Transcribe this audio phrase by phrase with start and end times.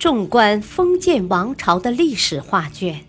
[0.00, 3.04] 纵观封建王朝的历史画卷，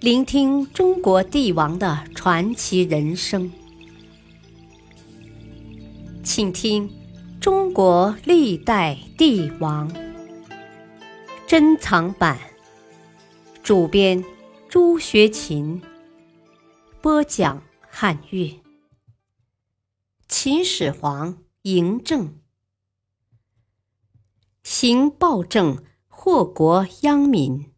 [0.00, 3.52] 聆听中国帝王的传奇人生，
[6.24, 6.88] 请听
[7.38, 9.92] 《中国历代帝王》
[11.46, 12.38] 珍藏版，
[13.62, 14.24] 主编
[14.70, 15.82] 朱学勤，
[17.02, 18.58] 播讲汉乐。
[20.26, 22.40] 秦始皇嬴政，
[24.62, 25.76] 行暴政。
[26.22, 27.72] 祸国殃民，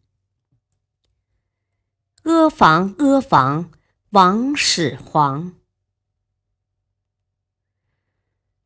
[2.24, 3.70] 阿房阿房，
[4.10, 5.54] 王始皇。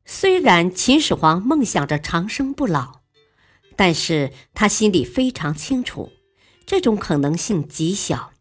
[0.07, 3.03] 虽然秦始皇梦想着长生不老，
[3.77, 6.11] 但是他心里非常清楚，
[6.65, 8.33] 这种可能性极小。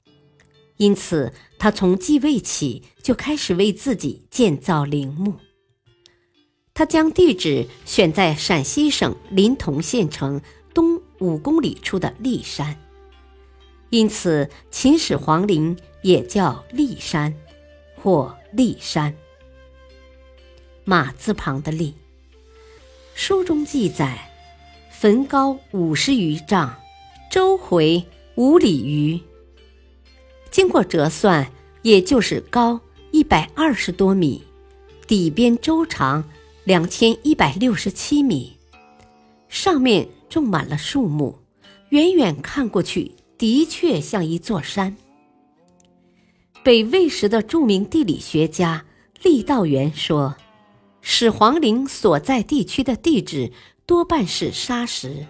[0.77, 5.41] 因此，他从继位起就开始为自己建造陵墓。
[6.73, 10.41] 他将地址选在陕西省临潼县城
[10.73, 11.01] 东。
[11.19, 12.77] 五公里处的骊山，
[13.89, 17.33] 因此秦始皇陵也叫骊山
[17.95, 19.15] 或骊山。
[20.83, 21.93] 马字旁的骊。
[23.13, 24.29] 书中记载，
[24.91, 26.75] 坟高五十余丈，
[27.31, 28.03] 周回
[28.35, 29.19] 五里余。
[30.51, 31.49] 经过折算，
[31.81, 34.43] 也就是高一百二十多米，
[35.07, 36.29] 底边周长
[36.65, 38.57] 两千一百六十七米，
[39.47, 40.09] 上面。
[40.35, 41.39] 种满了树木，
[41.91, 44.97] 远远看过去，的确像一座山。
[46.61, 48.83] 北魏时的著名地理学家
[49.21, 50.35] 郦道元说
[50.99, 53.49] ：“始皇陵所在地区的地质
[53.85, 55.25] 多半是沙石，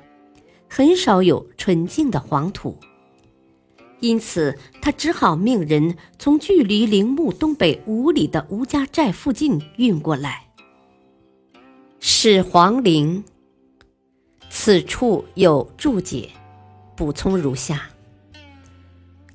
[0.67, 2.76] 很少有纯净的黄土，
[4.00, 10.48] 因此他只好命人从距离陵墓东北五里的吴家寨附近运过来。”
[12.02, 13.23] 始皇陵。
[14.66, 16.31] 此处有注解，
[16.95, 17.88] 补充如下：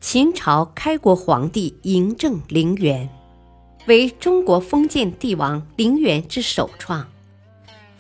[0.01, 3.09] 秦朝开国皇帝嬴政陵园，
[3.87, 7.07] 为中国封建帝王陵园之首创，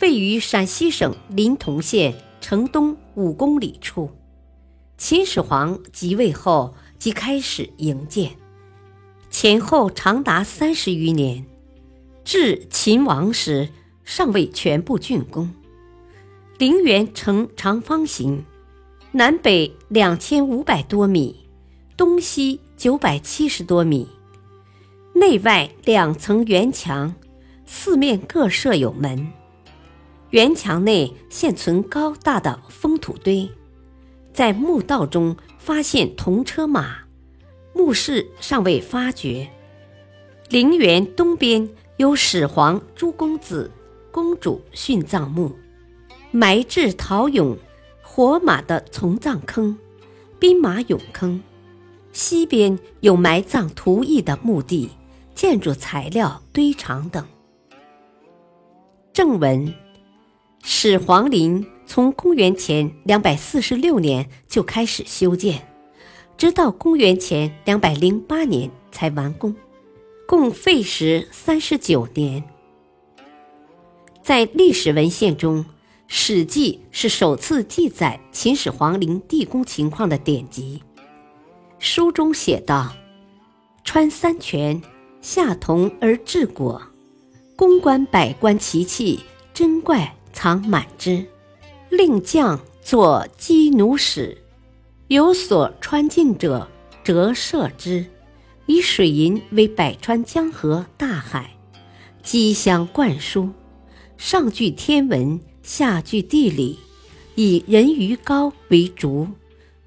[0.01, 4.11] 位于陕西省临潼县城东五公里处。
[4.99, 8.33] 秦始皇即位后即开始营建，
[9.31, 11.47] 前后长达三十余年，
[12.25, 13.69] 至秦王时
[14.05, 15.55] 尚未全部竣工。
[16.61, 18.45] 陵园呈长方形，
[19.13, 21.49] 南北两千五百多米，
[21.97, 24.07] 东西九百七十多米，
[25.15, 27.15] 内外两层圆墙，
[27.65, 29.27] 四面各设有门。
[30.33, 33.49] 圆墙内现存高大的封土堆，
[34.35, 36.99] 在墓道中发现铜车马，
[37.73, 39.49] 墓室尚未发掘。
[40.51, 41.67] 陵园东边
[41.97, 43.71] 有始皇朱公子、
[44.11, 45.57] 公主殉葬墓。
[46.33, 47.57] 埋置陶俑、
[48.03, 49.77] 活马的从葬坑、
[50.39, 51.43] 兵马俑坑，
[52.13, 54.91] 西边有埋葬图邑的墓地、
[55.35, 57.27] 建筑材料堆场等。
[59.13, 59.75] 正文：
[60.63, 65.67] 始皇陵从公元前两百四十六年就开始修建，
[66.37, 69.57] 直到公元前两百零八年才完工，
[70.29, 72.45] 共费时三十九年。
[74.23, 75.65] 在历史文献中。
[76.13, 80.83] 《史记》是首次记载秦始皇陵地宫情况的典籍。
[81.79, 82.93] 书中写道
[83.85, 84.83] ：“穿三泉，
[85.21, 86.83] 下铜而治果，
[87.55, 89.21] 宫观百官奇器
[89.55, 91.25] 珍怪藏满之，
[91.91, 94.37] 令将作击弩使，
[95.07, 96.69] 有所穿进者，
[97.05, 98.05] 折射之，
[98.67, 101.57] 以水银为百川江河大海，
[102.21, 103.51] 机相灌输，
[104.17, 105.41] 上具天文。”
[105.73, 106.81] 下具地理，
[107.37, 109.29] 以人鱼高为主，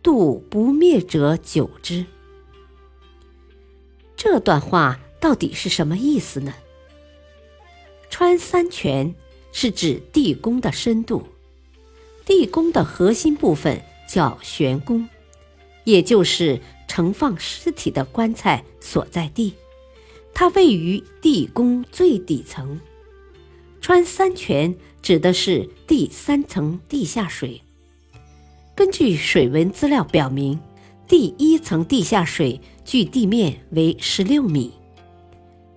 [0.01, 2.05] 度不灭者久之。
[4.15, 6.53] 这段话到底是什么意思呢？
[8.09, 9.13] 穿三泉
[9.51, 11.27] 是指地宫的深度，
[12.25, 15.09] 地宫的核心部分叫玄宫，
[15.83, 19.53] 也就是盛放尸体的棺材所在地，
[20.33, 22.79] 它位于地宫最底层。
[23.81, 27.61] 穿三泉指的是第三层地下水。
[28.73, 30.57] 根据水文资料表明，
[31.07, 34.71] 第一层地下水距地面为十六米。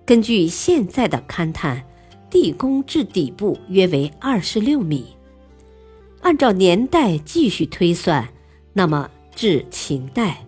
[0.05, 1.83] 根据现在的勘探，
[2.29, 5.05] 地宫至底部约为二十六米。
[6.21, 8.27] 按照年代继续推算，
[8.71, 10.47] 那么至秦代，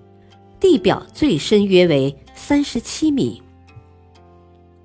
[0.58, 3.42] 地表最深约为三十七米。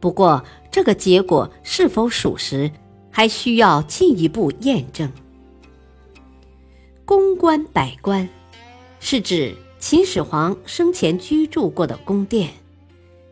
[0.01, 2.71] 不过，这个结果是否属实，
[3.17, 5.09] 还需要进一步验证。
[7.05, 8.29] 宫观百官，
[8.99, 12.51] 是指秦始皇生前居住过的宫殿，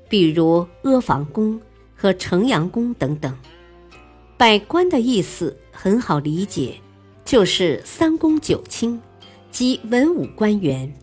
[0.08, 1.60] 比如阿房宫
[1.96, 3.36] 和城阳宫等等。
[4.36, 6.80] 百官的意思很好理解，
[7.24, 9.00] 就是三公九卿，
[9.50, 10.94] 即文武官员。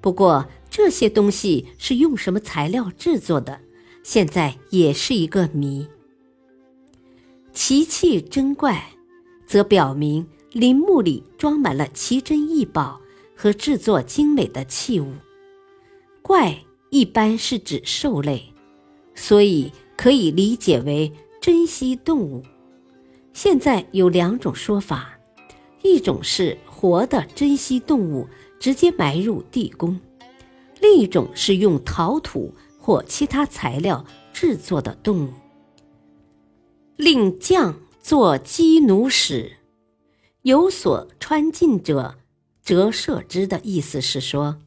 [0.00, 3.60] 不过这些东西是用什么材料制作的，
[4.02, 5.86] 现在也是一个谜。
[7.56, 8.84] 奇器珍怪，
[9.46, 13.00] 则表明陵墓里装满了奇珍异宝
[13.34, 15.10] 和制作精美的器物。
[16.20, 16.54] 怪
[16.90, 18.52] 一般是指兽类，
[19.14, 21.10] 所以可以理解为
[21.40, 22.42] 珍稀动物。
[23.32, 25.18] 现在有两种说法，
[25.82, 28.28] 一种是活的珍稀动物
[28.60, 29.98] 直接埋入地宫，
[30.78, 34.04] 另一种是用陶土或其他材料
[34.34, 35.30] 制作的动物。
[36.96, 39.58] 令将作鸡奴使，
[40.42, 42.16] 有所穿进者，
[42.64, 44.62] 折射之的意思是说，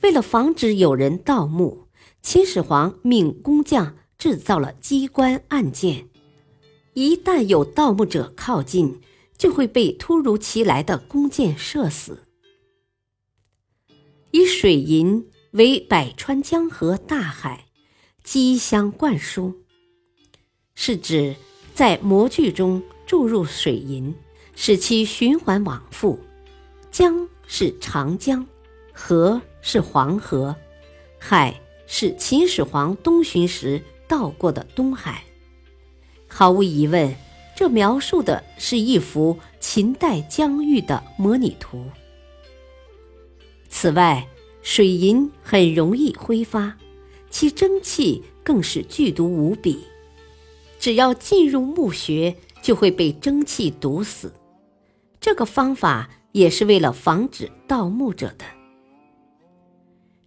[0.00, 1.88] 为了防止有人盗墓，
[2.22, 6.08] 秦始皇命工匠制造了机关暗箭，
[6.94, 9.02] 一旦有盗墓者靠近，
[9.36, 12.24] 就会被突如其来的弓箭射死。
[14.30, 17.66] 以水银为百川江河大海，
[18.24, 19.64] 机相灌输，
[20.74, 21.36] 是指。
[21.78, 24.12] 在模具中注入水银，
[24.56, 26.18] 使其循环往复。
[26.90, 28.44] 江是长江，
[28.92, 30.56] 河是黄河，
[31.20, 35.22] 海是秦始皇东巡时到过的东海。
[36.26, 37.14] 毫无疑问，
[37.54, 41.84] 这描述的是一幅秦代疆域的模拟图。
[43.68, 44.26] 此外，
[44.62, 46.76] 水银很容易挥发，
[47.30, 49.78] 其蒸汽更是剧毒无比。
[50.78, 54.32] 只要进入墓穴，就会被蒸汽毒死。
[55.20, 58.44] 这个方法也是为了防止盗墓者的。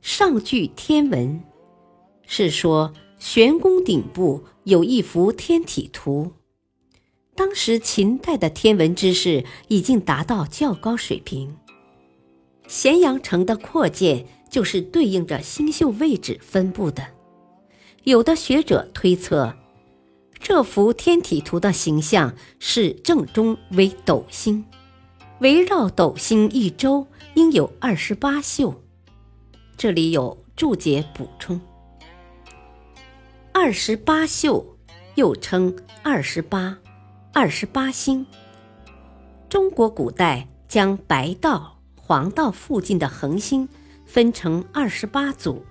[0.01, 1.41] 上具天文，
[2.25, 6.31] 是说玄宫顶部有一幅天体图。
[7.35, 11.55] 当时秦代的天文知识已经达到较高水平。
[12.67, 17.07] 咸阳城的扩建就是对应着星宿位置分布的。
[18.03, 19.55] 有的学者推测。
[20.43, 24.65] 这幅天体图的形象是正中为斗星，
[25.39, 27.05] 围绕斗星一周
[27.35, 28.81] 应有二十八宿。
[29.77, 31.61] 这里有注解补充：
[33.53, 34.77] 二十八宿
[35.13, 36.75] 又称二十八、
[37.31, 38.25] 二十八星。
[39.47, 43.69] 中国古代将白道、黄道附近的恒星
[44.07, 45.63] 分成二十八组，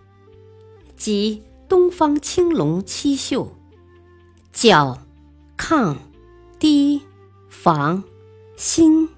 [0.96, 3.56] 即东方青龙七宿。
[4.52, 4.98] 角、
[5.56, 5.96] 亢、
[6.58, 7.00] 低、
[7.48, 8.02] 房、
[8.56, 9.08] 星、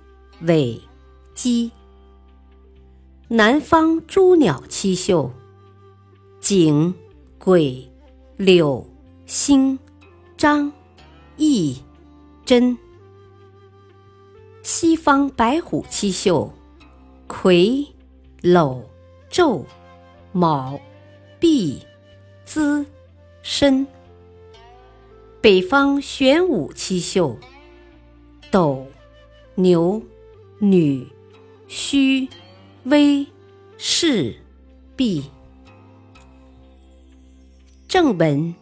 [0.42, 0.80] 尾、
[1.34, 1.72] 鸡。
[3.28, 5.32] 南方诸鸟七宿：
[6.40, 6.94] 井、
[7.38, 7.90] 癸、
[8.36, 8.86] 柳、
[9.24, 9.78] 星、
[10.36, 10.70] 张、
[11.38, 11.78] 翼、
[12.44, 12.76] 真。
[14.62, 16.52] 西方白虎七宿：
[17.26, 17.86] 癸、
[18.42, 18.84] 酯、
[19.30, 19.64] 昼、
[20.32, 20.78] 卯、
[21.40, 21.82] 毕、
[22.44, 22.84] 资、
[23.42, 23.86] 申。
[25.42, 27.36] 北方玄武七宿：
[28.52, 28.86] 斗、
[29.56, 30.00] 牛、
[30.60, 31.04] 女、
[31.66, 32.28] 戌、
[32.84, 33.26] 微、
[33.76, 34.36] 士、
[34.94, 35.24] 毕。
[37.88, 38.54] 正文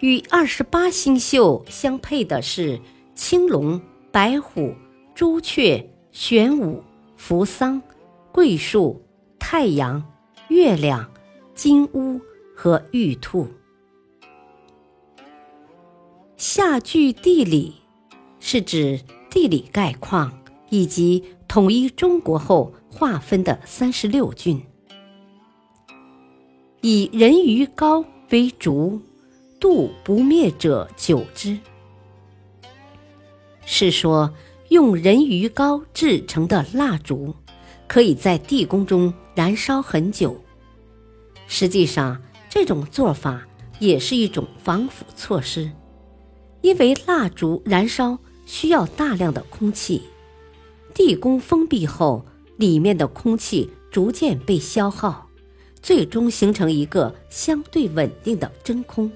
[0.00, 2.80] 与二十八星宿相配的是
[3.14, 4.74] 青龙、白虎、
[5.14, 6.82] 朱雀、玄武、
[7.16, 7.80] 扶桑、
[8.32, 9.00] 桂树、
[9.38, 10.02] 太阳、
[10.48, 11.08] 月亮、
[11.54, 12.20] 金乌
[12.56, 13.46] 和玉兔。
[16.40, 17.74] 下据地理，
[18.38, 24.58] 是指地理概况以及统一中国后划分的三十六郡。
[26.80, 29.02] 以人鱼膏为烛，
[29.60, 31.58] 度不灭者久之。
[33.66, 34.32] 是说
[34.70, 37.34] 用人鱼膏制成的蜡烛，
[37.86, 40.42] 可以在地宫中燃烧很久。
[41.46, 43.46] 实际上，这种做法
[43.78, 45.70] 也是一种防腐措施。
[46.62, 50.02] 因为蜡烛燃烧需要大量的空气，
[50.94, 52.26] 地宫封闭后，
[52.56, 55.28] 里面的空气逐渐被消耗，
[55.80, 59.10] 最终形成一个相对稳定的真空。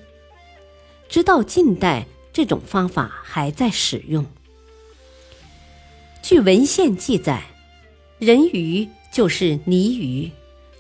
[1.09, 4.25] 直到近代，这种方法还在使用。
[6.23, 7.43] 据文献记载，
[8.19, 10.31] 人鱼就是泥鱼，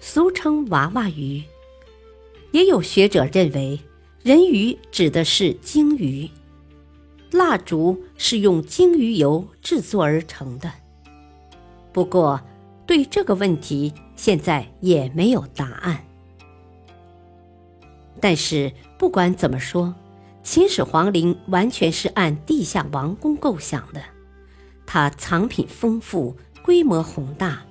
[0.00, 1.42] 俗称娃娃鱼。
[2.52, 3.78] 也有学者认为，
[4.22, 6.30] 人鱼指的是鲸鱼。
[7.34, 10.70] 蜡烛是用鲸鱼油制作而成的。
[11.92, 12.40] 不过，
[12.86, 16.04] 对这个问题现在也没有答案。
[18.20, 19.92] 但是不管怎么说，
[20.44, 24.00] 秦始皇陵完全是按地下王宫构想的，
[24.86, 27.64] 它藏品丰富，规模宏大，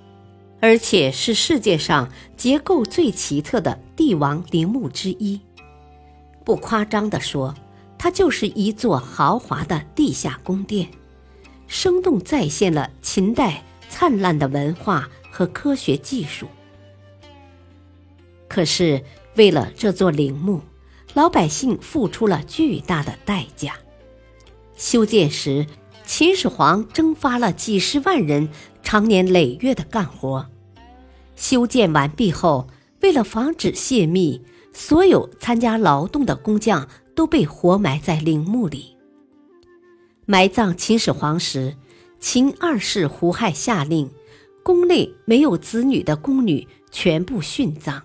[0.60, 5.40] 而且是世界上结构最奇特的帝王陵墓之一。
[6.44, 7.56] 不夸张地说，
[8.04, 10.90] 它就是一座豪华的地下宫殿，
[11.68, 16.48] 生动再现了秦代灿烂的文化和科学技术。
[18.50, 19.02] 可是。
[19.36, 20.62] 为了这座陵墓，
[21.16, 23.74] 老百姓付出了巨大的代价。
[24.76, 25.66] 修建时，
[26.06, 28.50] 秦始皇征发了几十万人，
[28.84, 30.48] 长年累月的干活。
[31.36, 32.68] 修建完毕后，
[33.02, 34.44] 为了防止泄密，
[34.74, 38.98] 所有参加劳动的工匠都被活埋在陵墓里。
[40.26, 41.76] 埋葬秦始皇时，
[42.20, 44.10] 秦二世胡亥下令，
[44.64, 48.02] 宫内没有子女的宫女全部殉葬。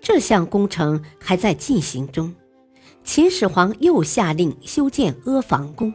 [0.00, 2.34] 这项工程还在进行中，
[3.04, 5.92] 秦始皇又下令修建阿房宫。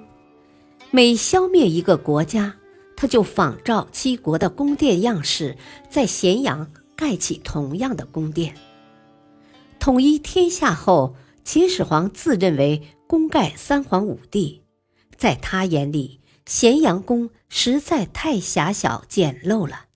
[0.91, 2.53] 每消灭一个国家，
[2.96, 5.58] 他就仿照七国的宫殿样式，
[5.89, 6.70] 在咸阳
[7.03, 8.55] 盖起同样的宫殿。
[9.77, 14.63] 统一天下后，秦始皇自认为功盖三皇五帝，
[15.17, 19.88] 在他眼里，咸阳宫实在太狭小简陋了，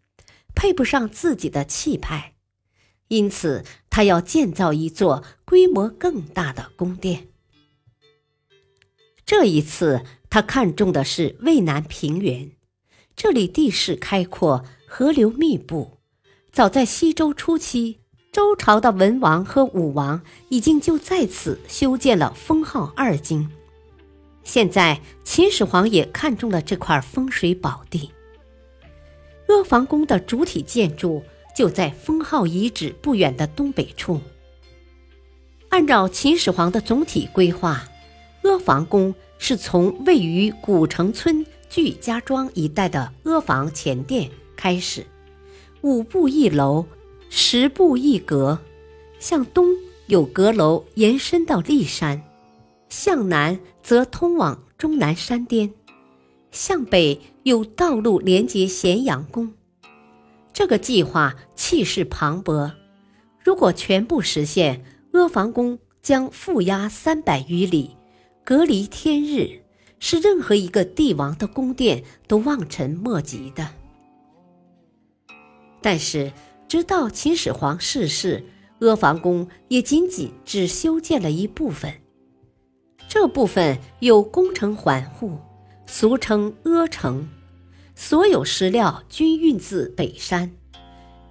[0.53, 2.33] 配不上自己的气派。
[3.07, 7.29] 因此，他要建造一座规模更大的宫殿。
[9.25, 12.51] 这一次，他看中的是渭南平原，
[13.15, 15.96] 这里地势开阔，河流密布。
[16.57, 17.99] 早在西周初期，
[18.31, 23.47] 周朝的文王和武王已经就在此修建了封号二京。
[24.43, 28.09] 现在，秦始皇也看中了这块风水宝地。
[29.49, 31.21] 阿房宫的主体建筑。
[31.55, 34.19] 就在封号遗址不远的东北处。
[35.69, 37.83] 按照秦始皇的总体规划，
[38.43, 45.03] 阿房宫是从位于古城村聚家庄一带的阿房前殿开始，
[45.81, 46.85] 五步一楼，
[47.29, 48.57] 十步一阁，
[49.19, 49.69] 向东
[50.07, 52.21] 有阁楼延伸到骊山，
[52.89, 55.71] 向南则通往终南山巅，
[56.51, 59.53] 向北有道路连接咸阳宫。
[60.51, 62.71] 这个计划气势磅礴，
[63.43, 67.95] 如果全部实现，阿房宫将负压三百余里，
[68.43, 69.61] 隔离天日，
[69.99, 73.69] 是任何一个帝王的宫殿都望尘莫及的。
[75.89, 76.33] 但是，
[76.67, 78.43] 直到秦始皇逝世，
[78.79, 81.93] 阿房宫也仅仅只修建了一部分，
[83.07, 85.37] 这部分有宫城环护，
[85.85, 87.25] 俗称阿城。
[87.95, 90.51] 所有石料均运自北山，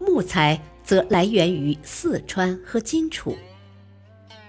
[0.00, 3.36] 木材则来源于四川和荆楚。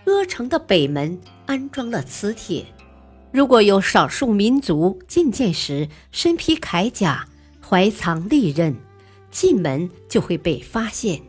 [0.06, 2.66] 阿城的北门安装了磁铁，
[3.34, 7.28] 如果有少数民族觐见时身披铠甲、
[7.62, 8.74] 怀藏利刃，
[9.38, 11.22] 进门就会被发现，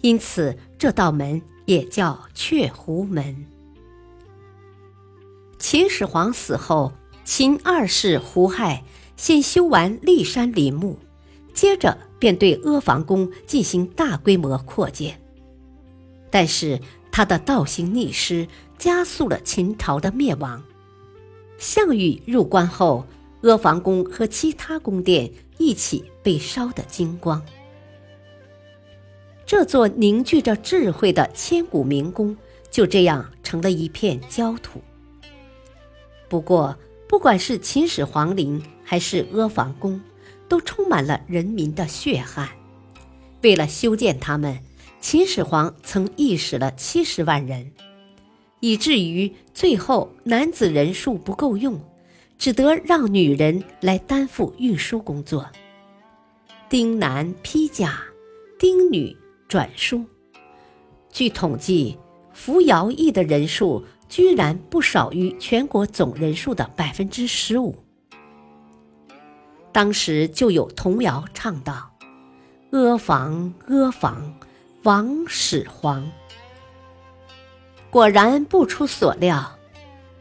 [0.00, 3.44] 因此这道门也叫雀湖门。
[5.58, 6.94] 秦始皇死后，
[7.26, 8.82] 秦二世胡亥。
[9.18, 10.98] 先修完骊山陵墓，
[11.52, 15.20] 接着便对阿房宫进行大规模扩建。
[16.30, 16.80] 但是
[17.12, 20.62] 他的倒行逆施加速了秦朝的灭亡。
[21.58, 23.06] 项羽入关后，
[23.42, 27.44] 阿房宫和其他宫殿一起被烧得精光。
[29.44, 32.36] 这座凝聚着智慧的千古名宫
[32.70, 34.82] 就这样成了一片焦土。
[36.28, 36.76] 不过，
[37.08, 40.00] 不管是秦始皇陵还是阿房宫，
[40.48, 42.48] 都充满了人民的血汗。
[43.42, 44.58] 为了修建它们，
[45.00, 47.70] 秦始皇曾役使了七十万人，
[48.58, 51.80] 以至于最后男子人数不够用，
[52.38, 55.48] 只得让女人来担负运输工作。
[56.68, 57.98] 丁男披甲，
[58.58, 59.16] 丁女
[59.48, 60.04] 转书。
[61.10, 61.98] 据统计，
[62.32, 63.84] 服徭役的人数。
[64.08, 67.74] 居然不少于全国总人数的百分之十五。
[69.72, 71.90] 当时就有童谣唱道
[72.70, 74.32] ：“阿房阿房，
[74.84, 76.08] 王始皇。”
[77.90, 79.58] 果然不出所料，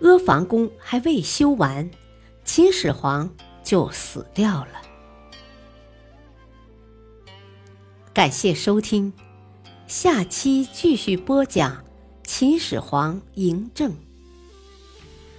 [0.01, 1.87] 阿房宫还未修完，
[2.45, 3.29] 秦始皇
[3.63, 4.81] 就死掉了。
[8.13, 9.11] 感谢收听，
[9.87, 11.83] 下期继续播讲。
[12.23, 13.93] 秦始皇嬴政，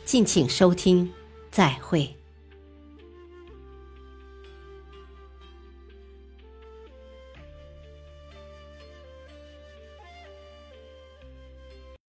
[0.05, 1.13] 敬请收听，
[1.51, 2.16] 再会。